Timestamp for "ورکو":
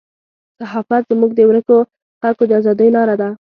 1.49-1.77